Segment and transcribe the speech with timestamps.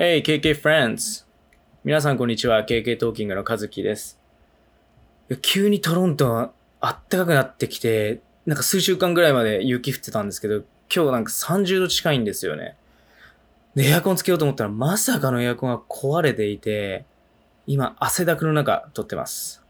[0.00, 1.26] Hey, KK friends!
[1.82, 2.64] 皆さんこんにちは。
[2.64, 4.16] KK トーキングの和樹です。
[5.42, 10.62] 急にトロントはあったかくなってきて、なんか数週間ぐらいまで雪降ってたんですけど、
[10.94, 12.76] 今日なんか30度近いんですよね。
[13.74, 17.04] で、エアコンつけようと思ったらまさかのエアコンが壊れていて、
[17.66, 19.64] 今汗だくの中撮ってます。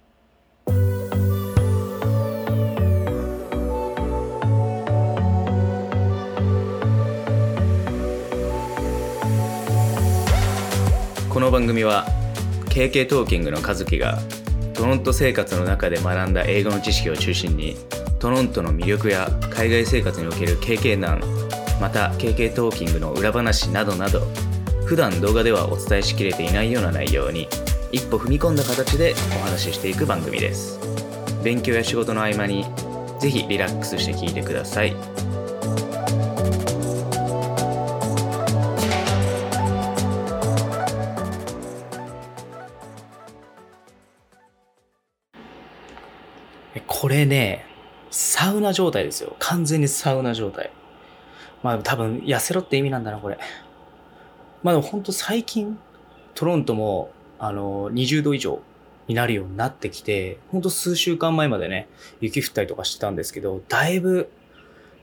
[11.69, 12.07] 組は
[12.71, 14.19] KK トーキングの和樹が
[14.75, 17.77] トロント生活の中で学んだ英語の知識を中心に
[18.19, 21.21] トロントの魅力や海外生活における経験談
[21.81, 24.21] また KK トーキングの裏話などなど
[24.85, 27.49] 普段動画ではお伝えしきれていないような内容に
[27.93, 30.79] 一歩踏み込んだ形でお話ししていく番組です。
[31.43, 32.65] 勉強や仕事の合間に
[33.21, 35.18] ぜひリラックスして聞いてください。
[47.19, 47.65] れね、
[48.11, 49.37] サウナ状態ですよ。
[49.39, 50.71] 完全にサウナ状態。
[51.63, 53.39] まあ多分痩せろって意味なんだな、これ。
[54.63, 55.79] まあでも本当最近、
[56.35, 58.61] トロントも、あの、20度以上
[59.07, 61.89] になるようになってきて、本当数週間前までね、
[62.21, 64.31] 雪降ったりとかしてたんですけど、だいぶ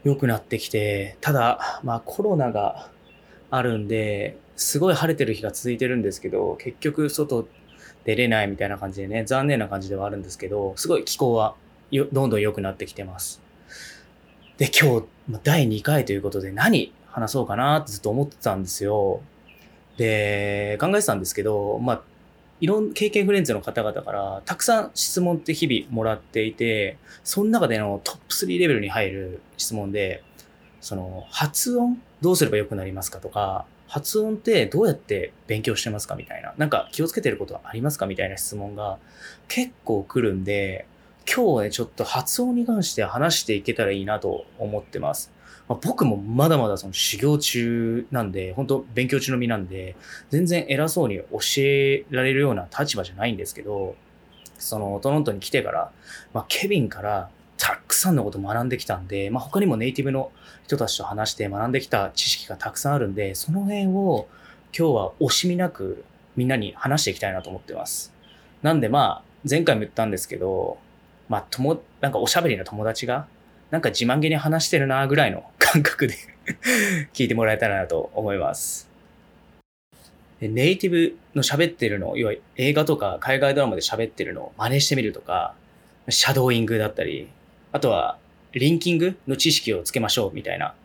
[0.03, 2.89] 良くなってきて、ただ、まあコロナが
[3.51, 7.47] あるんで、すごい晴れてる日が続いてるんですけど、結局外
[8.05, 11.55] 出れないみたいな感じでね、残念な感じではあるんですけど、すごい気候は
[11.91, 13.41] どんどん良くなってきてます。
[14.57, 15.05] で、今日、
[15.43, 19.21] 第2回ということで何話そうかなってずっと思ってたんですよ。
[19.97, 22.01] で、考えてたんですけど、まあ、
[22.61, 30.23] いろん、経験フレンズの方々からたくさん質問って日々もらっていて、その中でのトップ3レベルに入る質問で、
[30.79, 36.53] その、発音どうすれば良くなりますかとか、発音ってどうやって勉強してますかみたいな。
[36.57, 38.97] なんか気をつけてることはありますかみたいな質問が
[39.47, 40.85] 結構来るんで、
[41.27, 45.31] 今日はね、ちょっと発音に関して話していけたらいいなと思ってます。
[45.67, 49.95] まあ、僕もまだまだその修行中なんで、本当勉強中の身なんで、
[50.29, 53.95] 全然偉そうに教えられるような立場じゃないんですけど、
[54.57, 55.91] そのトロントに来てから、
[56.33, 60.31] まあ、ケビンからたくさんのこと学んできたんで、まあ、他にもネイティブの
[60.65, 64.27] 人たちと話して学んできた知識がたくさんあるんで、その辺を
[64.77, 66.03] 今日は惜しみなく
[66.35, 68.13] みんなに話していきたいなと思ってます。
[68.61, 70.77] なんでまあ、前回も言ったんですけど、
[71.29, 73.27] まあ、とも、なんかおしゃべりな友達が、
[73.71, 76.15] なんか自慢げに話してるなぐらいの 感覚で
[77.13, 78.89] 聞いてもらえたらなと思います。
[80.41, 85.55] ネイティブの喋ってるの、要は映画とか海外ドラマで喋ってるのを真似してみるとか、
[86.09, 87.29] シャドーイングだったり、
[87.71, 88.17] あとは
[88.53, 90.75] リンキングの知識をつけましょうみたいな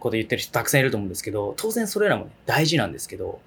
[0.00, 3.40] こと言ってる人たくさんいると思うんですけど、当然それらも、ね、大事なんですけど、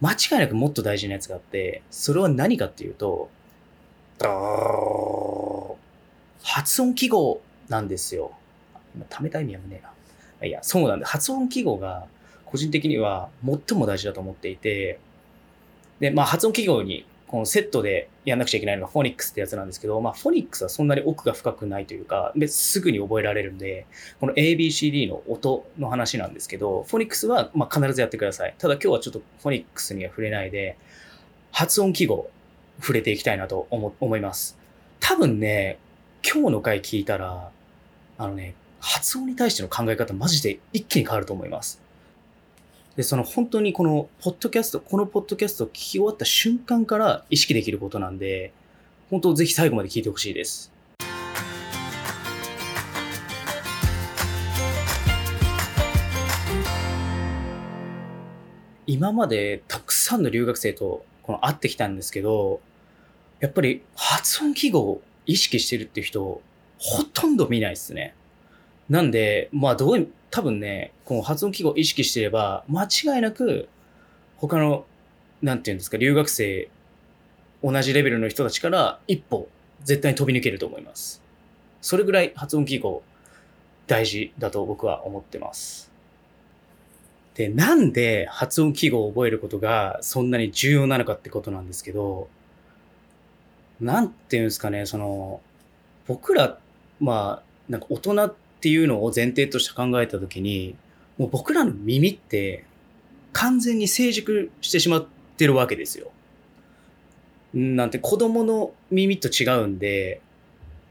[0.00, 3.28] 間違いなくもっと大事なやつがあって、それは何かっていうと、
[6.42, 8.32] 発音記号なんですよ。
[8.94, 9.80] 今、貯めた意味はね
[10.40, 10.46] えな。
[10.46, 12.06] いや、そうなんで、発音記号が
[12.46, 14.98] 個人的には最も大事だと思っていて、
[16.00, 23.86] で、まあ発音記号にこのセットでやんなくちゃいけないのがフォニックスってやつなんですけど、まあフォニックスはそんなに奥が深くないというか、すぐに覚えられるんで、
[24.18, 28.54] この ABCD の音の話なんですけど、フォニックスはまあ必ずやってください。
[28.58, 30.76] ただ今日はちょっとフォニックスには触れないで、
[31.52, 32.30] 発音記号
[32.80, 34.58] 触れていきたいなと思います。
[34.98, 35.78] 多分ね、
[36.22, 37.50] 今日の回聞いたら、
[38.18, 41.80] あのね、発音に対しての考え方マジで一気に変わると思います。
[42.96, 48.52] で、その本当にこのポッドキャスト、このポッドキャストを聞き終わった瞬間から意識できることなんで、
[49.10, 50.72] 本当ぜひ最後まで聞いてほしいです。
[58.86, 62.60] 今までたくさんの留学生とこの会ってきたんですけど、
[63.38, 66.42] やっぱり発音記号意識してるっていう人、
[66.78, 68.14] ほとんど見ないですね。
[68.88, 73.68] なんで、まあどういう、多分ね、この発音記号を意識してれば、間違いなく、
[74.38, 74.84] 他の、
[75.40, 76.68] なんていうんですか、留学生、
[77.62, 79.48] 同じレベルの人たちから一歩、
[79.84, 81.22] 絶対に飛び抜けると思います。
[81.80, 83.04] それぐらい発音記号、
[83.86, 85.92] 大事だと僕は思ってます。
[87.34, 92.28] で、なんで発音記号を覚えることがそんなに重要なのかってことなんですけど、
[93.80, 95.40] なんていうんですかね、その、
[96.06, 96.58] 僕ら、
[97.00, 100.74] まあ、なんか大人っていうのを前提として考えたときに、
[101.18, 102.64] もう僕らの耳って
[103.32, 105.06] 完全に成熟してしまっ
[105.36, 106.10] てるわけですよ。
[107.54, 110.20] なんて子供の耳と違うんで、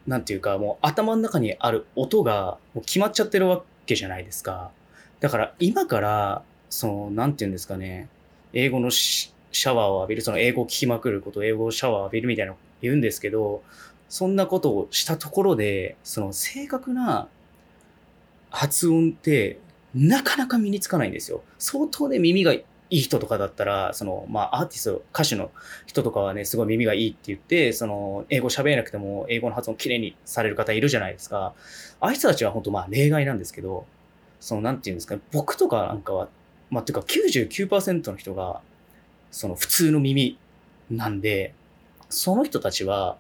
[0.07, 4.71] なんていうかもう頭の中にある音がもう決まっちゃってるわけじゃないですか。
[5.19, 8.07] だから今から、その、なんていうんですかね、
[8.53, 13.64] 英語のシャワーを浴びる、その英語を聞きまくること、英語をシャワーを浴びるみたいな言うんですけど、
[14.08, 17.28] そんなことをしたところで、その正確な
[18.50, 19.60] 発音って
[19.94, 21.44] なかなか身につかないんですよ。
[21.58, 25.52] 相当ね、耳がいい人とかだったら、その、まあ、アーティスト、歌手の
[25.86, 31.54] 人とかはね、すごい耳がいいって言って、その、英語喋れなくても、英語の発音きれいにされる方いるじゃないですか。
[32.00, 33.86] ああいう人たちは本当まあ、例外なんですけど、
[34.40, 36.30] その、なんて言うんですかね、僕とかなんかは、
[36.72, 38.62] まあ、ていうか99%の人が、
[39.31, 40.38] その、普通の耳
[40.90, 41.54] なんで、
[42.09, 43.17] その人たちは、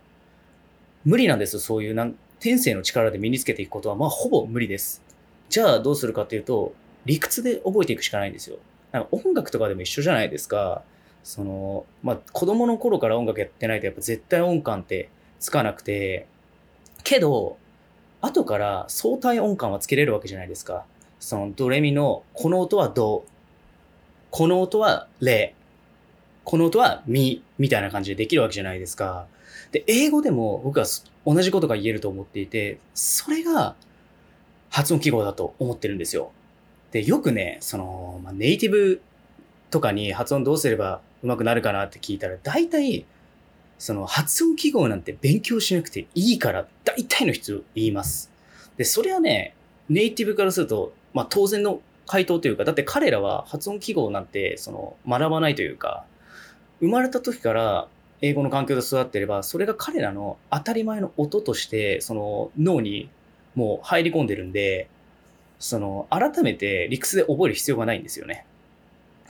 [1.05, 1.59] 無理なんですよ。
[1.59, 5.03] そういうなん、天性の力で身につけていくことは、まあ、ほぼ無理です。
[5.49, 6.73] じゃあ、どうするかっていうと、
[7.05, 8.57] 理屈で覚えていくしかないんですよ。
[8.91, 10.83] なんか音楽とかでも一緒じゃないですか。
[11.23, 15.09] その、まあ、子供の頃から音楽やってないとやっぱ絶対音感って
[15.39, 16.27] つかなくて、
[17.03, 17.57] けど、
[18.21, 20.85] 後から相対音感はつけれるわけじゃないですか。
[21.19, 23.25] そのドレミの、この音はド、
[24.31, 25.55] この音はレ、
[26.49, 29.27] この音はミ、みたいな感じでできるわけじゃないですか。
[29.71, 30.87] で、英語でも僕は
[31.23, 33.75] 同じことが言えると思っていて、それが
[34.71, 36.31] 発音記号だと思ってるんですよ。
[36.91, 38.99] で、よくね、その、ま、ネイティブ
[39.69, 43.05] とかに発音どうすれば上手くなるかなって聞いたら、大体、
[43.77, 48.31] その発音記号なんて勉強しなくていいから、大体の人言います。
[48.75, 49.53] で、それはね、
[49.87, 56.05] ネイティブからすると、まあ当然の回答というか、だって彼らは発音記号なんて、その、学ばないというか、
[56.79, 57.87] 生まれた時から
[58.21, 63.09] 英語の環境で育っていれば、それが彼らの当たり前の音として、その脳に
[63.55, 64.89] もう入り込んでるんで、
[65.59, 68.45] その、改めて理屈で覚える必要がないんですよね。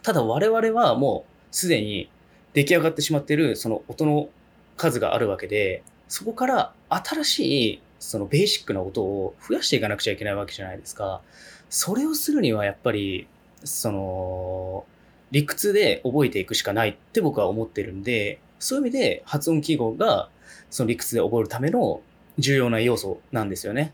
[0.04, 2.10] ただ我々はもうすでに
[2.54, 4.30] 出来上がってしまっているその音の
[4.78, 7.40] 数があるわけで、そこから新し
[7.74, 11.22] いそのベーシックな音を増やしていかなくちゃいけないわけじゃないですか。
[11.69, 13.28] それをするにはやっぱり、
[13.63, 14.86] その、
[15.31, 20.30] 理屈で覚えていくしかないって僕は思ってるんで、そういう意味で発音記号が
[20.70, 22.02] その理屈で覚えるための
[22.38, 23.94] 重要な要素なんですよね。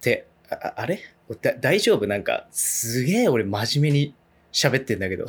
[0.00, 1.00] で、ああれ？
[1.60, 2.06] 大丈夫？
[2.06, 4.14] なんか、すげえ俺真面目に
[4.52, 5.26] 喋ってんだけど。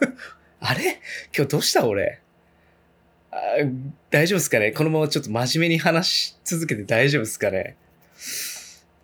[0.60, 1.00] あれ？
[1.36, 2.20] 今日どうした俺？
[4.10, 4.72] 大丈夫ですかね？
[4.72, 7.76] このままちょっと真面目に話し続けて大丈夫ですかね？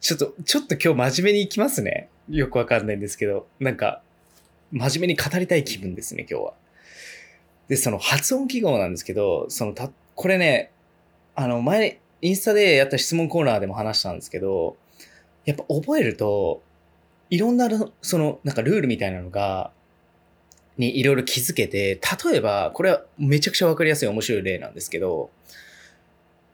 [0.00, 2.08] ちょっと、ちょっと今日真面目に行きますね。
[2.30, 4.02] よくわかんないんですけど、なんか、
[4.72, 6.52] 真面目に語りたい気分ですね、今日は。
[7.68, 10.70] で、その発音記号なんですけど、そのた、これね、
[11.34, 14.76] あの、前、インスタでやった質問コーナーでも話したんですけど、
[15.44, 16.62] やっぱ覚えると、
[17.30, 17.68] いろんな、
[18.02, 19.70] その、なんかルールみたいなのが、
[20.78, 25.30] にいろいろ気づけて、例えば、これはめちゃくちゃわかりやすい面白い例なんですけど、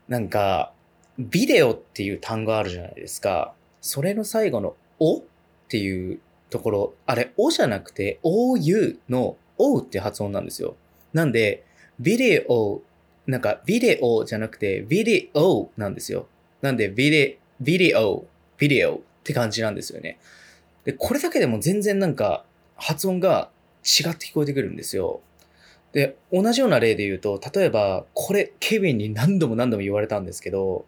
[0.08, 0.72] なんか、
[1.18, 3.54] ビデオっていう単語あるじゃないですか。
[3.80, 5.22] それの最後のおっ
[5.68, 6.20] ていう
[6.50, 10.76] ところ、あれ、おじゃなくて、OU のおうって発音なんですよ。
[11.12, 11.64] なんで、
[11.98, 12.82] ビデオ、
[13.26, 16.28] なんか、ビデオじゃなくて、ビデオなんですよ。
[16.62, 18.26] なんで、ビデ、ビデオ
[18.58, 20.18] ビデオって感じなんですよね。
[20.84, 22.44] で、これだけでも全然なんか
[22.76, 23.50] 発音が
[23.82, 25.20] 違って聞こえてくるんですよ。
[25.92, 30.84] で、同じような例で言うと、例えば、これ、ケビンに何度も何度も言われたんですけど、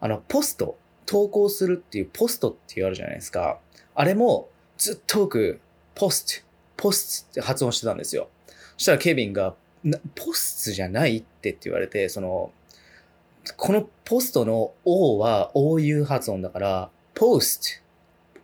[0.00, 0.76] あの、ポスト、
[1.06, 3.60] 投稿するっていうポストって言われるじゃないですか。
[3.94, 4.48] あれも、
[4.82, 5.60] ずっと僕、
[5.94, 6.44] ポスト、
[6.76, 8.28] ポストって発音してたんですよ。
[8.76, 9.54] そしたらケビンが、
[10.16, 12.50] ポストじゃないってって言われて、その、
[13.56, 17.80] このポストの O は OU 発音だから、post,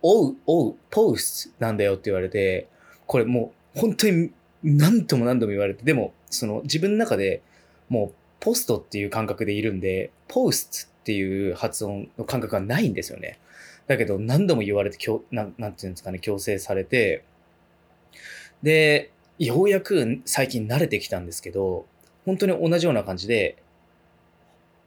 [0.01, 2.69] o, o, post なんだよって言われて、
[3.05, 4.31] これもう本当に
[4.63, 7.41] 何度も何度も言われて、でもその自分の中で
[7.89, 13.39] もうポストっていう感覚でいるんで、post っていう発音の感覚がないんですよね。
[13.89, 14.97] だけど何度も言われて、
[15.31, 17.23] なん、なんていうんですかね、強制されて、
[18.61, 21.87] で、ようやく最近慣れてきたんですけど、
[22.23, 23.57] 本当に同じような感じで、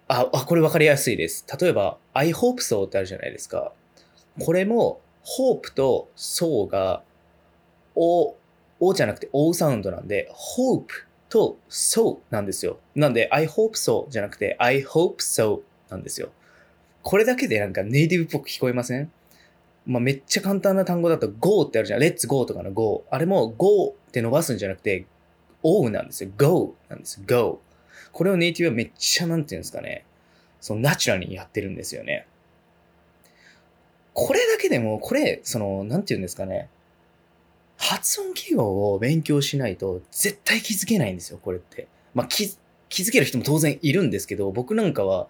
[0.07, 1.45] あ、あ、これ分かりやすいです。
[1.61, 3.73] 例えば、I hope so ってあるじゃないですか。
[4.39, 7.03] これも、hope と so が、
[7.97, 8.37] o、
[8.79, 10.85] o じゃなくて o サウンドなんで、hope
[11.29, 12.79] と so なんですよ。
[12.95, 16.31] なんで、I hope so じゃなくて、I hope so なんですよ。
[17.03, 19.11] これだけでなんかネイティブっぽく聞こえません？
[19.85, 22.01] まあ、めっちゃ簡単な単語だと go ってあるじゃん。
[22.01, 23.05] let's go とかの go。
[23.11, 25.07] あれも go って伸ばすんじゃなくて
[25.63, 26.31] o なんですよ。
[26.37, 27.21] go なんです。
[27.27, 27.61] go。
[28.13, 30.05] これをネイティブはめっちゃなんていうんですかね、
[30.61, 32.27] そのナチュラルにやってるんですよね。
[34.13, 36.69] これだけでも、これ、その、なんていうんですかね、
[37.79, 41.89] 発音記号を勉強しないと絶対気づけないんですよ、これって。
[42.15, 42.55] まあ、気、
[42.91, 45.29] 気づける人も当然いるんですけど、僕なんかは、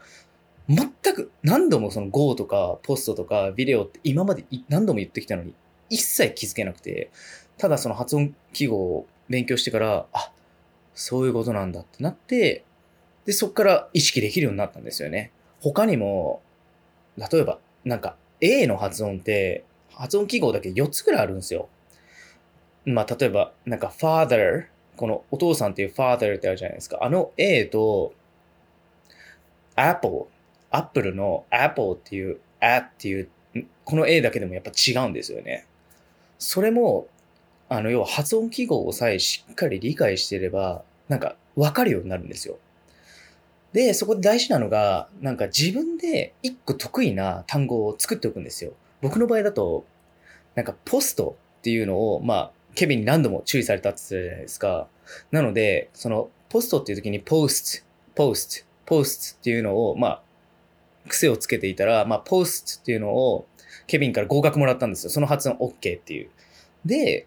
[0.69, 5.55] 全く何度もその Go とかポストとかビデオって今まで何度も言ってきたのに
[5.91, 7.11] 一切気づけなくて、
[7.59, 10.33] ただその発音記号を勉強してから、あ、
[10.95, 12.65] そういうことなんだってなって、
[13.25, 15.33] で、そっから意識できるようになったんですよね。
[15.61, 16.43] 他にも、
[17.17, 21.69] 例えば、なんか A の発音って、発音記号だけ4つぐらいあるんですよ。
[22.85, 24.67] まあ、例えば、なんか father、
[24.97, 26.99] このお父さんっていう father ってあるじゃないですか。
[27.03, 28.13] あの A と
[29.77, 30.27] apple、
[30.73, 33.29] アップルの apple っていう a っていう、
[33.85, 35.67] この A だけでもやっぱ違うんですよね。
[36.39, 37.07] それも、
[37.69, 42.59] あの、要は発音記号をさえしっかり理解していれば、なんか分かるようになるんですよ。
[43.73, 48.73] で、そこで大事なのが、なんか自分で一個得意な単語を作っておくんですよ。
[49.01, 49.85] 僕の場合だと、
[50.55, 54.89] なんかポストっていうのを、まあ、ケビンに何度も注意されたって言ってたじゃないですか。
[55.31, 60.23] なので、そのポストっていう時にポスト、ポスト、ポストっていうのを、まあ、
[61.09, 63.47] 癖をつけていたら、まあ、ポストっていうのを
[63.87, 65.11] ケビンから合格もらったんですよ。
[65.11, 66.31] その発音 OK っていう。
[66.85, 67.27] で、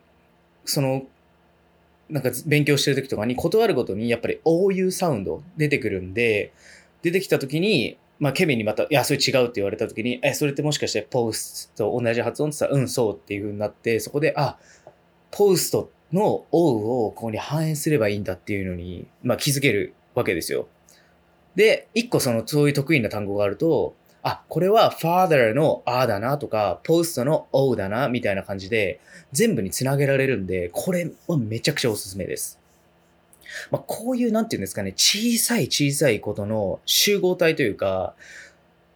[0.65, 1.03] その、
[2.09, 6.53] なんか勉強してる時とかに断るごとにやっぱり OU サウンド出てくるんで、
[7.01, 14.57] 出てきた時に、まあケビンにまた、いや、それ違うって言われた時に、え、それってもしかしてポストと同じ発音って言ったら、うん、そうっていう風になって、そこで、あ、
[15.31, 20.67] ポストの O をここに反映すればいいんだっていうのに、まあ気づけるわけですよ。
[21.55, 28.99] で、一個その、そういう得意な単語があると、あ、これは father の R だなとか、post の O だな、みたいな感じで、
[29.31, 32.59] 全部につなげられるんで、これはめちゃくちゃおすすめです。
[33.71, 38.15] まあ、こういう、なんていうんですかね、小さい小さいことの集合体というか、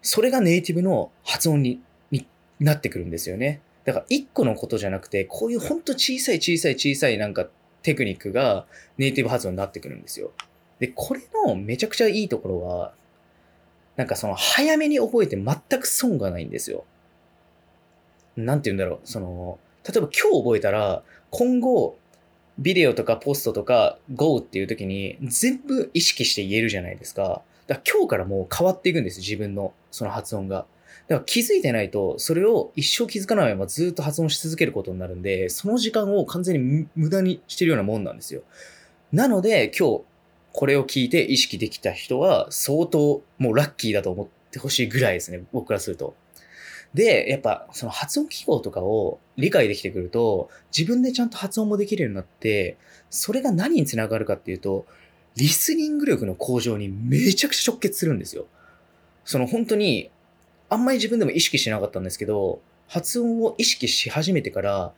[0.01, 1.79] それがネイティブの発音に
[2.11, 2.25] に
[2.59, 3.61] なってくるんですよね。
[3.85, 7.47] だから一個のことじゃなくて、こういうほんと小さい小さい小さいなんか
[7.83, 8.65] テクニックが
[8.97, 10.31] ネイティブ発音になってくるんですよ。
[10.79, 12.93] で、これのめちゃくちゃいいところは、
[13.95, 16.85] なんかその早めに覚えて全く損がないんですよ。
[18.37, 18.99] なんて言うんだろう。
[19.03, 21.97] その、例えば今日覚えたら、今後、
[22.59, 27.41] ビデオとかポストとか Go っていう時に全部意識して言えるじゃないですか。
[27.67, 30.65] だから今日からもう変わっていくんです自分のその発音が。
[31.07, 38.41] だから気づいてないと、それを一生気づかないままずっと発音し続けることになるんで、その時間を完全に無無駄にしてるようなもんなんですよ。
[39.13, 40.01] なので今日
[40.53, 46.15] これを聞いて意識できた人は相当もうラッキーだと思ってほしいぐらいですね、僕からすると。
[46.93, 52.77] で、やっぱその発音記号とかを理解できてくると、自分でちゃんと発音もできるようになって、
[53.09, 54.85] それが何につながるかっていうと、
[55.35, 58.47] リスニング力の向上にめちゃくちゃ直結するんですよ。
[59.23, 60.09] その本当に、
[60.69, 64.91] あんまり自分でも意識しなかったんですけど、発音を意識し始めてから、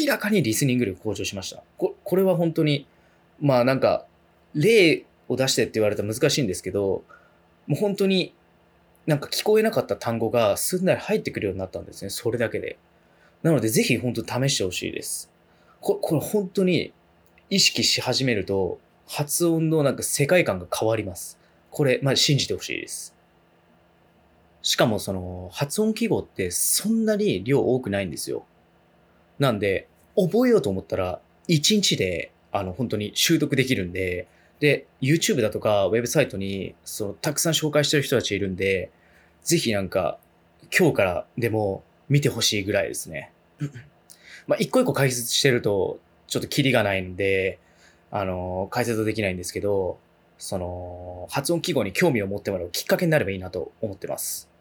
[0.00, 1.62] 明らかにリスニング力向上しました。
[1.76, 2.86] ここれは本当に、
[3.40, 4.06] まあなんか、
[4.56, 7.04] 例を出してって言われたら難しいんですけど、
[7.66, 8.34] もう本当に
[9.06, 12.10] なんか聞こえなかった単語がすんなり入ってくるようになったんですね。
[12.10, 12.78] それだけで。
[13.42, 15.30] なのでぜひ本当試してほしいです。
[15.80, 16.92] ここれ本当に
[17.50, 21.38] 意識し始めると発音のなんか世界観が変わります。
[21.70, 23.14] これ、まあ、信じてほしいです。
[24.62, 28.44] しかもその発音記号ってそんなに量多くないんですよ。
[29.38, 29.86] なんで
[30.16, 34.26] 覚えようと思ったら1日であの本当に習得できるんで、
[34.60, 38.90] で、YouTube だとかウェブサイトにそのたくさん紹介してる人たちいるんで、
[39.42, 40.18] ぜひなんか
[40.76, 43.32] 今日からでも見てほしいぐらいですね。
[44.46, 47.58] まあ一個一個解説してるとちょっとキリがないんで、
[48.10, 49.98] あの、解説できないんですけど、
[50.38, 54.55] その発音記号に興味を持ってもらうきっかけになればいいなと思ってます。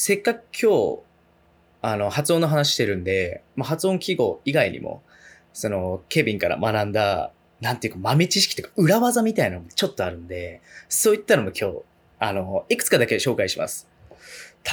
[0.00, 1.00] せっかく今日、
[1.82, 5.02] あの、発音の話してるんで、まあ、発音記号以外にも、
[5.52, 11.82] その、ケビンから学んだ、なんていうか豆知識とか裏技みたいなのもちょっとあるんで、そういったのも今日、
[12.20, 13.88] あの、いくつかだけ紹介します。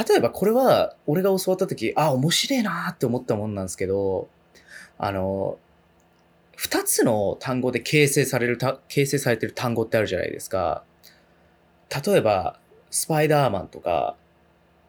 [0.07, 4.29] 例えばこれは、俺が教わった時、あ、面白いなって思ったもんなんですけど、
[4.99, 5.57] あの、
[6.55, 10.83] 二つの単語で形成されるた、形成されてる単語ってあるじゃないですか。
[12.05, 12.59] 例えば、
[12.91, 14.15] スパイダーマンとか、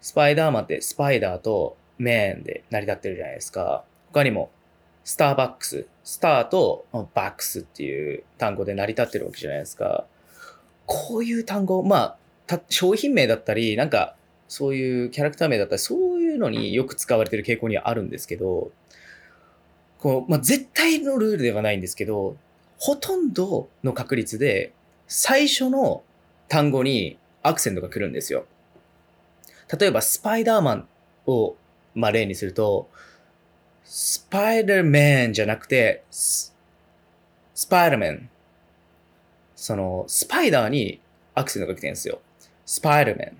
[0.06, 3.82] スパイダーマンってスパイダーとメンで成り立ってるじゃないですか。
[4.12, 4.52] 他にも、
[5.02, 10.06] スターバックス、スターとバックスっていう単語で成り立ってるわけじゃないですか。
[10.86, 12.16] こういう単語、ま
[12.48, 14.14] あ、商品名だったり、なんか、
[14.46, 18.70] そういうキャラクター名だったり、そういうのによく使われてる傾向にはあるんですけど、
[19.98, 22.36] こう、まあ、絶対のルールではないんですけど、
[22.78, 24.72] ほとんどの確率で、
[25.08, 26.04] 最初の
[26.46, 28.46] 単語にアクセントが来るんですよ。
[29.78, 30.88] 例えば、スパイダーマン
[31.26, 31.56] を、
[31.94, 32.88] まあ、例にすると、
[33.84, 36.52] スパイダーマンじゃなくて、ス
[37.68, 38.28] パイダーマン。
[39.54, 41.00] その、スパイダーに
[41.34, 42.20] アクセントが来てるんですよ。
[42.64, 43.36] スパイダーマン。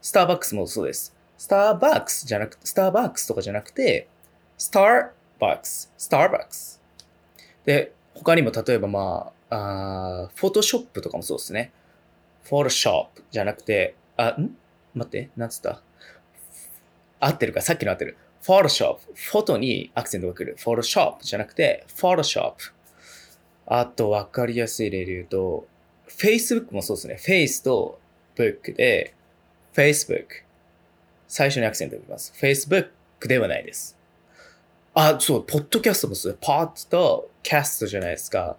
[0.00, 1.14] スターバックスもそうです。
[1.36, 4.08] スターバックスじゃなく、スターバックスとかじゃなくて、
[4.56, 6.80] スターバックス、スターバックス。
[7.64, 11.72] で、他にも例えばまあ、あフォトショップとかもそうですね。
[12.44, 14.56] フォトショップじゃなくて、あ、ん？
[14.98, 15.82] 待って、なんつった？
[17.20, 17.62] 合ってるか？
[17.62, 18.16] さっきの合ってる。
[18.42, 19.00] フォトショップ。
[19.14, 20.56] フォトにアクセントが来る。
[20.58, 22.72] フォトショップじゃなくて、フォトショップ。
[23.66, 25.66] あと、わかりやすい例で言うと、
[26.08, 27.18] Facebook もそうですね。
[27.44, 27.98] Face と
[28.36, 29.14] Book で、
[29.74, 30.26] Facebook。
[31.26, 32.32] 最初にアクセントが来ます。
[32.40, 32.88] Facebook
[33.26, 33.98] ではないです。
[34.94, 36.38] あ、そう、ポッドキャストもそう。
[36.40, 38.56] ポッドとキャストじゃないですか。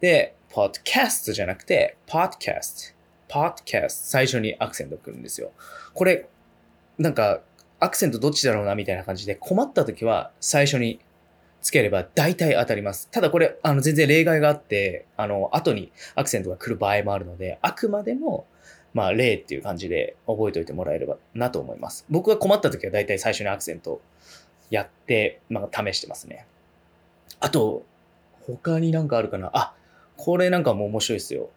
[0.00, 2.95] で、ポッドキャストじゃなくて、ポッドキャスト。
[3.28, 4.10] ポッドキャスト。
[4.10, 5.52] 最初にアクセントが来るんですよ。
[5.94, 6.28] これ、
[6.98, 7.40] なんか、
[7.78, 10.98] アクセントどっちだろうなみたいな感じで困った時は最初に
[11.60, 13.08] つければ大体当たります。
[13.10, 18.46] ただこれ、あの、全然例外があって、あの、後にアクセントが来る場合もあるので、あくまでも、
[18.94, 22.06] まあ、例っていう感じで覚えておいてもらえればなと思います。
[22.08, 24.00] 僕が困った時は大体最初にアクセント
[24.70, 26.46] やって、まあ、試してますね。
[27.40, 27.84] あと、
[28.46, 29.74] 他になんかあるかなあ、
[30.16, 31.50] これなんかも面白いですよ。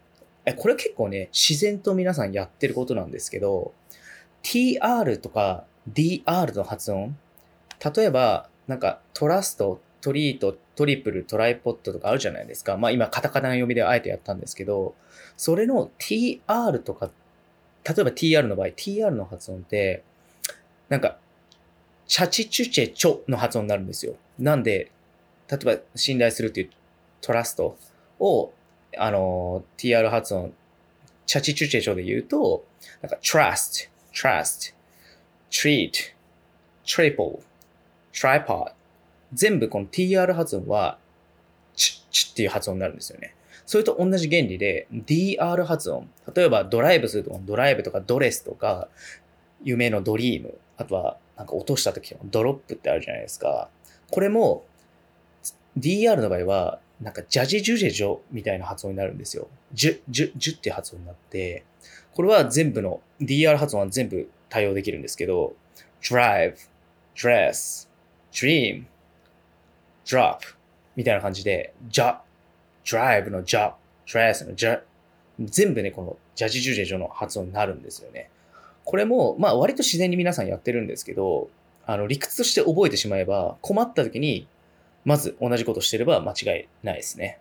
[0.45, 3.73] え、これ結構ね、自然と皆さんやってることなんですけど、
[4.43, 7.17] tr とか dr の発音。
[7.95, 12.77] 例えば、なんかトラスト、トリート、トリプル、トライポットとかあるじゃないですか。
[12.77, 14.95] まあ今カタカナ読みであえてやったんですけど、
[15.37, 17.09] それの tr とか、
[17.83, 20.03] 例えば tr の場合、tr の発音って、
[20.87, 21.17] なんか、
[22.07, 24.15] チャチチュチェチョの発音になるんですよ。
[24.39, 24.91] なんで、
[25.49, 26.69] 例えば信頼するっていう
[27.21, 27.77] トラスト
[28.19, 28.51] を、
[29.01, 30.53] あの、tr 発音、
[31.25, 32.65] チャチチュチェチョで言うと、
[33.01, 34.73] なんか trust, trust,
[35.49, 35.91] treat,
[36.85, 37.39] triple,
[38.13, 38.73] tripod
[39.33, 40.97] 全部この tr 発音は、
[41.75, 43.35] チッ、チッっていう発音になるんですよね。
[43.65, 46.09] それと同じ原理で、dr 発音。
[46.33, 48.87] 例えばドライブすると、ドライブとかドレスとか、
[49.63, 50.57] 夢のドリーム。
[50.77, 53.69] あとは、なんか落とした時のドロップってあるじゃないですか。
[54.09, 54.65] これも、
[55.77, 59.47] dr の場合は、なんかジャジジュジェジョみたいな発音になるんですよ。
[59.73, 61.63] ジュ、ジュ、ジュって発音になって、
[62.13, 65.53] これは全部の、dr 発音は全部対応できるんですけど、
[66.01, 66.55] drive,
[67.15, 67.87] dress,
[68.31, 68.85] dream,
[70.05, 70.39] drop
[70.95, 72.21] みたいな感じで、じゃ、
[72.83, 74.81] drive のじゃ、dress のじゃ、
[75.39, 78.29] 全部ね、このジャジジュジェジョの発音になるんですよね。
[78.83, 81.49] これも、まあ割と自然に皆さんやってるんですけど、
[81.85, 84.47] あの、理屈として覚えてしまえば、困った時に、
[85.09, 87.39] まず同じことしてれば間違いないですね。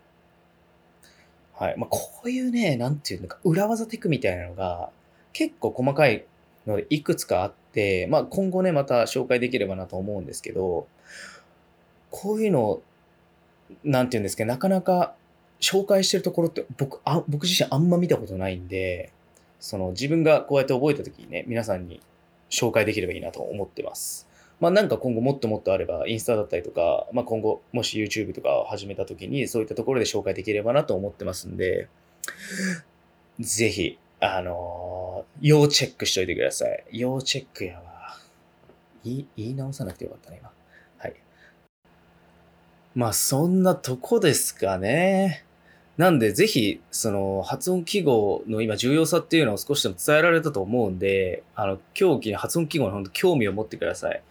[1.53, 1.75] はい。
[1.77, 4.89] まあこういうね、なんていうのか、裏技テクみたいなのが、
[5.35, 6.25] 結構細かい
[6.67, 10.87] ので、いくつかあって、まあ今後ね、また紹介できればなと思うんですけど、
[12.11, 12.81] こういうの、
[13.85, 15.15] なんていうんですか、なかなか
[15.61, 19.13] 紹介してるところって僕、あ僕自身あんま見たことないんで、
[19.61, 22.01] その自分がこうやって覚えた時にね、皆さんに
[22.49, 24.28] 紹介できればいいなと思ってます。
[24.61, 31.88] まあなんか今後もっともっとあれば、インスタだったりとか、まあ今後もし YouTube とかを始めた時にそういったところで紹介できればなと思ってますんで、
[33.38, 36.85] ぜひ、あのー、要チェックしといてください。
[36.90, 38.16] 要チェックやわ。
[39.05, 40.51] 言い、言い直さなくてよかったね、今。
[40.99, 41.14] はい。
[42.97, 45.44] まあそんなとこですかね。
[45.99, 54.23] なんで、ぜひ、その、発音記号の今重要さっていうのを少しでも伝えられたと思うんで、あの、狂気に発音記号の本当興味を持ってください。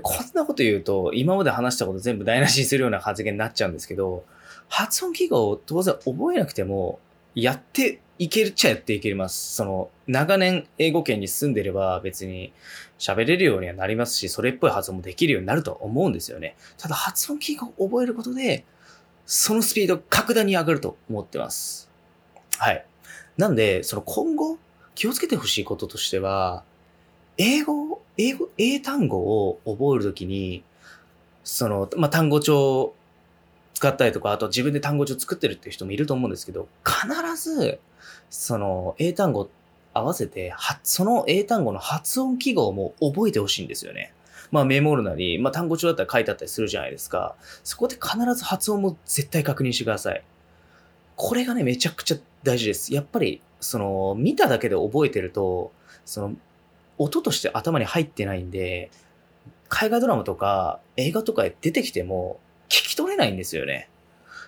[0.00, 4.24] こんなこと言うと、今まで話したこと全部台無しにするような発言になっちゃうんですけど、
[4.68, 6.98] 発音記号を当然覚えなくても、
[7.34, 9.54] やっていけるっちゃやっていけます。
[9.54, 12.52] その、長年英語圏に住んでれば別に
[12.98, 16.56] 喋れるようにはなりますし、それっぽい発音もできるようになると思うんですよね。
[16.78, 18.64] ただ発音記号を覚えることで、
[19.26, 21.90] そのスピード格段に上がると思ってます。
[22.58, 22.84] はい。
[23.36, 24.58] なんで、その今後
[24.94, 26.64] 気をつけてほしいこととしては、
[27.38, 30.64] 英語、英語、英単語を覚えるときに、
[31.44, 32.94] その、まあ、単語帳
[33.74, 37.80] 使ったりとか、あと自分で単語帳作ってるっていう人もいると思うんですけど、必ず、
[38.30, 39.48] その、英単語
[39.94, 44.12] 合わせて、はその英単語の発音記号も覚えてほしいんですよね。
[44.50, 47.34] まあメモるなり、まあ単語帳だったら書いてあったりするじゃないですか。
[47.64, 50.22] そこで必ず発音も絶対確認してください。
[51.16, 52.94] これがね、めちゃくちゃ大事です。
[52.94, 55.72] やっぱり、その、見ただけで覚えてると、
[56.04, 56.34] その、
[57.02, 58.90] 音として頭に入ってないんで、
[59.68, 62.38] 海外ドラマとか映画とかで出てきても
[62.68, 63.88] 聞き取れないんですよね。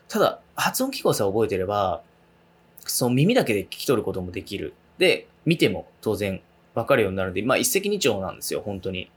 [0.08, 2.02] ただ、発音記号さえ覚えてれば、
[2.80, 4.74] その耳だけで聞き取ることもできる。
[4.98, 6.40] で、見ても当然
[6.74, 9.10] わかるようになるんで、まあ一石二鳥なんですよ、本当に。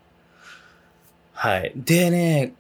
[1.34, 1.74] はい。
[1.76, 2.54] でね、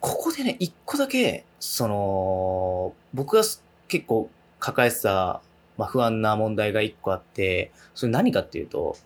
[0.00, 3.42] ここでね、一個だけ、その、僕が
[3.88, 5.40] 結構抱えてた、
[5.76, 8.96] まあ、不安な問題が一個あって、それ何かっていうと、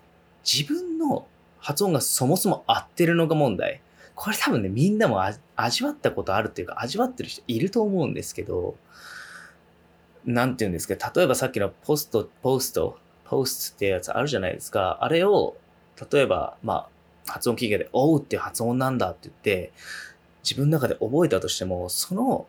[0.50, 1.26] 自分の
[1.58, 3.82] 発音がそもそも合ってるのが問題。
[4.14, 5.22] これ多分ね、みんなも
[5.56, 8.76] 味わったことあるっていうか、味わってる人いると思うんですけど、
[10.24, 14.98] なんて言うんですか、例えばさっきのポスト、ポスト、ポストってやつあるじゃないですか。
[15.02, 15.56] あれを、
[16.10, 16.88] 例えば、ま
[17.26, 19.72] あ、発音記号で、おうっていう発音なんだって言って、
[20.42, 22.46] 自分の中で覚えたとしても、その、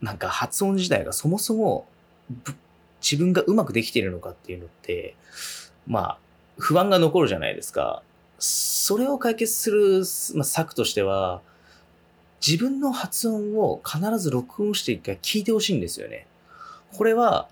[0.00, 1.86] なんか発音自体がそもそも、
[3.00, 5.16] 自分がうまくできているのかっていうのって、
[5.86, 6.18] まあ、
[6.58, 8.02] 不安が残るじゃないですか。
[8.38, 10.02] それを解決する、
[10.34, 11.40] まあ、策としては、
[12.46, 16.26] 自分の発音を必ず録音して一回聞いてほしいんですよね。
[16.96, 17.48] これは、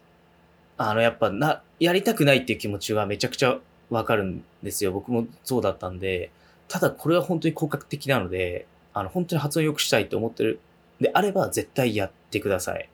[0.77, 3.59] あの、やっぱな、やりたくないっていう気持ちはめちゃくちゃ
[3.91, 4.93] わかるんですよ。
[4.93, 6.31] 僕もそうだったんで、
[6.69, 10.61] ただこれは本当に効果的なので、あの、本当に発音良くしたいと思ってる
[11.01, 12.89] であれば絶対やってください。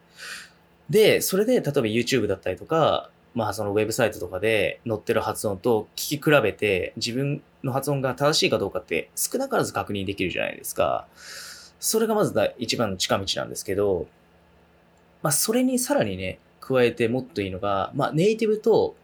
[0.89, 11.07] で、それで例えば YouTube だったりとか、まあそのウェブサイトとかで載ってる発音と聞き比べて自分の発音が正しいかどうかって少なからず確認できるじゃないですか。
[11.79, 14.07] それがまず一番の近道なんですけど、
[15.23, 18.95] まあそれにさらにね、加えてもっといいのが、まあネイティブと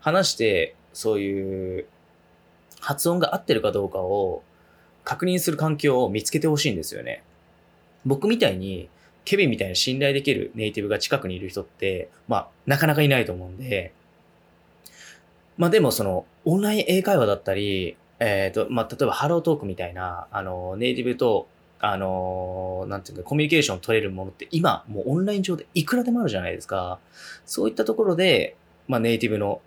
[0.00, 1.86] 話してそういう
[2.80, 4.42] 発音が合ってるかどうかを
[5.04, 7.22] 確認する環境を見つけてほしいんですよね。
[8.04, 8.88] 僕みたいに
[9.24, 13.92] ケビンみたいな信頼できるネイティブが近くにいる人って、まあ、なかなかいないと思うんで、
[15.58, 21.48] まあでもその、オンライン英会話だったり、えっ、ー、と、まあ、例えばハロートークみたいな、あの、ネイティブと、
[21.80, 26.98] あの、なんていうか、コミュニケーション取れるものって今、もうオンライン上でいくらでもあるじゃないですか。
[27.44, 28.56] そういったところで、
[28.88, 29.60] まあ、ネイティブの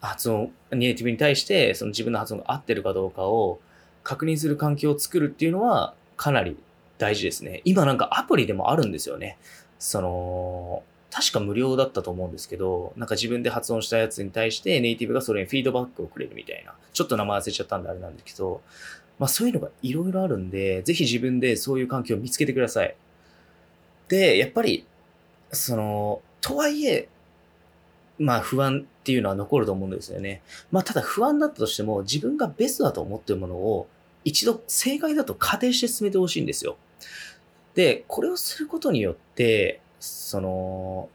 [0.00, 3.60] 発音、ネイティブに対して、その自分の発音が合ってるかどうかを
[4.02, 6.56] 確認する環境を作るっていうのは、かなり
[6.98, 7.62] 大事ですね。
[7.64, 9.38] 今なんかアプリでもあるんですよね。
[9.78, 16.74] その、確か無料だったと思うんですけど、なんか自分で発音したやつに対してネイティブがそれにフィードバックをくれるみたいな。
[16.92, 18.60] ちょっと名前忘れちゃったんであれなんですけど、
[19.18, 22.94] まあそういうのがいろいろあるんで、ぜひ自分でそういう環境を見つけてください。
[24.08, 24.86] で、やっぱり、
[25.52, 27.08] その、とはいえ、
[28.18, 30.42] まあ不安っていうのは残ると思うんですよね。
[30.70, 33.88] まあただ不安だったとしても自分がベストだと思ってるものを
[34.24, 36.76] 一度正解だと仮定して進めてほしいんですよ。
[37.76, 41.08] で、これをすることによって、その、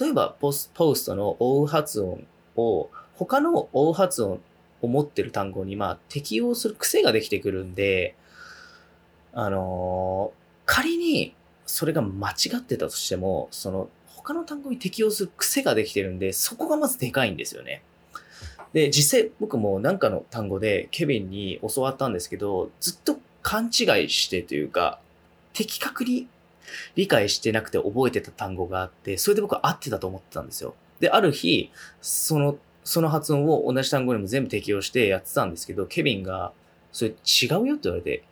[0.00, 4.40] 例えばポスポストの O 発音を他の O 発音
[4.82, 8.14] を持ってる単語にまあ適用する癖ができてくるんで、
[9.32, 10.32] あの
[10.64, 11.34] 仮に
[11.66, 17.82] それが間違ってたとしても、その他の単語に適用する癖ができてるんで、そこがまずでかいんですよね。
[18.72, 25.00] で、実際僕も何かの単語でケビンに教わったんですけど、ずっと勘違いしてというか、
[25.56, 26.28] 的確に
[26.94, 30.74] 理解してなくて覚えてた単語があって、それで僕は合ってたと思ってたんですよ。
[31.00, 31.70] で、ある日、
[32.02, 36.52] その、その発音を同じ単語にも全部適用してやってたんですけど、ケビンが、
[36.92, 38.22] それ違うよって言われて、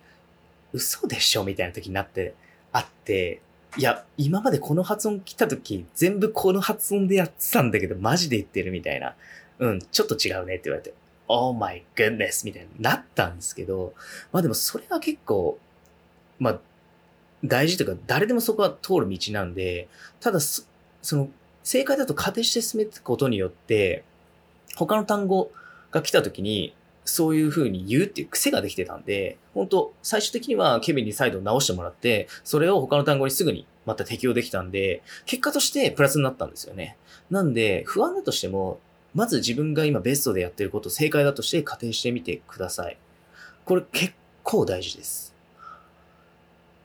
[0.72, 1.44] 嘘でしょ？
[1.44, 2.34] みたいな時になって、
[2.72, 3.40] あって、
[3.76, 9.14] いや、今までこの発音来た時、全部この発音でやってたんだけど、マジで言ってるみたいな。
[9.58, 10.94] うん、ちょっと違うねって言われて、
[11.28, 12.44] Oh my goodness!
[12.44, 13.94] みたいになったんですけど、
[14.32, 15.58] まあでもそれが結構、
[16.38, 16.60] まあ、
[17.44, 19.88] 大事というか、誰でもそこは通る道なんで、
[20.20, 20.64] ただそ、
[21.04, 21.28] の、
[21.62, 24.04] 正解だと仮定して進めていくことによって、
[24.76, 25.50] 他の単語
[25.90, 36.96] が来た時に、そういう風に言うっていう癖ができてたんで、本当最終的にはケビンに再度直してもらって、それを他の単語にすぐにまた適用できたんで、結果としてプラスになったんですよね。
[37.30, 38.80] なんで、不安だとしても、
[39.14, 42.96] まず自分が今ベストでやってることを正解だとして仮定してみてください。
[43.64, 45.33] これ結構大事です。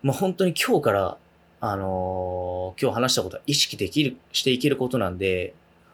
[0.01, 1.17] まあ、本当に今日から、
[1.61, 5.53] あのー、今日話したことは意識できる、していけることなんで、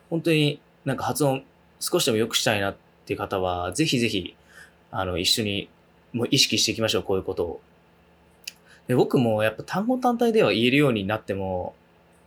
[0.09, 1.43] 本当になんか発音
[1.79, 4.35] 少しでも良くしたいなっていう方は、ぜひぜひ、
[4.91, 5.69] あの、一緒に
[6.13, 7.61] もう意識していきましょう、こういうことを。
[8.87, 11.73] で僕もやっぱ単語単体では言えるようになっても、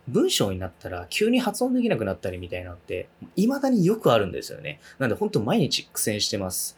[0.09, 4.79] 文章になったら急に発音できなくなったりみたいなのって、未だによくあるんですよね。
[4.97, 6.77] なんで本当毎日苦戦してます。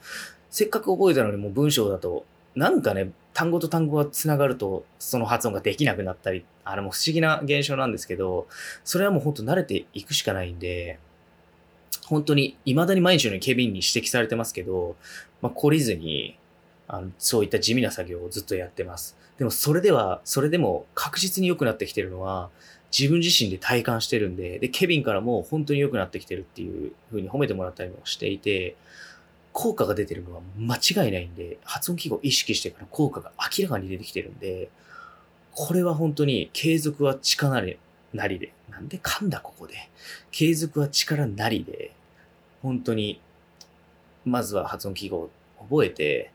[0.52, 8.48] せっかく覚えたのにもう文章だと、なんかね、単語と単語が繋がると、その発音ができなくなったり、あれも不思議な現象なんですけど、
[8.84, 11.00] それはもう本当慣れていくしかないんで、
[12.06, 14.96] 本当に未だに毎日のようにケビンに指摘されてますけど、
[15.42, 16.38] まあ、懲りずに、
[16.88, 19.16] あのそういった地味な作業をずっとやってます。
[19.38, 22.50] でもそれでは、それでも確実に良くなってきてるのは、
[22.98, 28.76] 自分自身で体感してるんで、で、ケビンからも本当に良くなってきてるっていう風に褒めてもらったりもしていて、
[29.54, 34.70] 効果が出てるのは間違いないんで、発音記号を意識してから効果が明らかに出てきてるんで、
[35.54, 37.78] これは本当に継続は力なり
[38.14, 39.74] なりで、なんで噛んだここで、
[40.32, 41.92] 継続は力なりで、
[42.62, 43.20] 本当に
[44.26, 46.32] まずは発音記号を覚えて、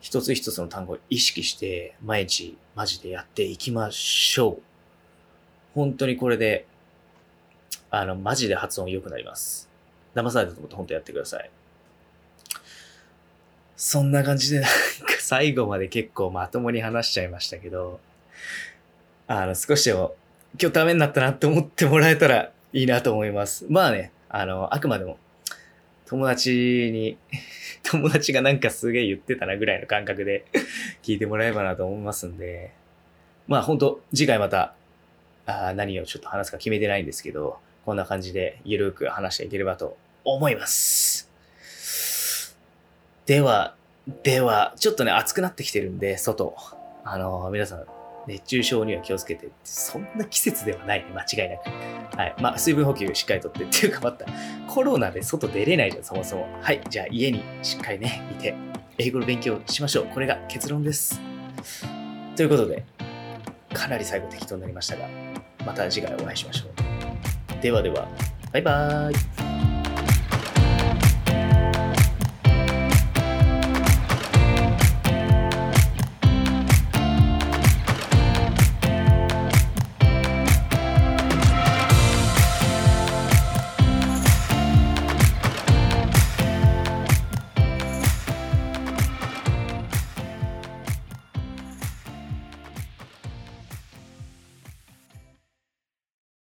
[0.00, 4.62] 一つ一つの単語を意識して、毎日マジでやっていきましょう。
[5.74, 6.66] 本当にこれで、
[7.90, 9.68] あの、マジで発音良くなります。
[10.14, 11.50] 騙されたと思って本当やってください。
[13.76, 14.70] そんな感じで、なんか
[15.18, 18.00] 最後まで結構まともに話しちゃいましたけど、
[19.26, 20.14] あの、少しでも
[20.60, 23.66] 今日ためになったなって思ってもらえたらいいなと思います。
[23.68, 25.18] まあね、あの、あくまでも
[26.06, 27.16] 友達に、
[27.82, 30.44] 友達がなんかすげえ言ってたなぐらいの感覚で
[31.02, 32.72] 聞いてもらえばなと思いますんで、
[33.46, 34.74] まあ本当次回また
[35.46, 41.33] あ何をちょっと話すか決めてないんですけど、こんな感じでゆるく話していければと思います。
[43.26, 43.74] では、
[44.22, 46.54] では、ちょっとね、暑くなってきてるんで、外。
[47.04, 47.84] あの、皆さん、
[48.26, 52.16] 熱中症には気をつけて、そんな季節ではないね、間違いなく。
[52.18, 52.34] はい。
[52.38, 54.26] まあ、水分補給しっかりとって、っていうか、また、
[54.68, 56.46] コロナで外出れないじゃん、そもそも。
[56.60, 56.82] はい。
[56.88, 58.54] じゃあ、家にしっかりね、いて、
[58.98, 60.06] 英語の勉強しましょう。
[60.06, 61.20] これが結論です。
[62.36, 62.84] ということで、
[63.72, 65.08] かなり最後適当になりましたが、
[65.64, 66.66] また次回お会いしましょ
[67.58, 67.62] う。
[67.62, 68.06] ではでは、
[68.52, 69.43] バイバーイ。